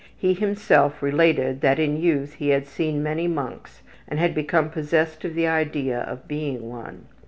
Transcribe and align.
He 0.17 0.33
himself 0.33 1.03
related 1.03 1.61
that 1.61 1.77
in 1.77 1.95
youth 2.01 2.33
he 2.33 2.49
had 2.49 2.65
seen 2.65 3.03
many 3.03 3.27
monks 3.27 3.83
and 4.07 4.17
had 4.19 4.33
become 4.33 4.71
possessed 4.71 5.23
of 5.25 5.35
the 5.35 5.45
idea 5.45 5.99
of 5.99 6.27
being 6.27 6.67
one. 6.67 7.05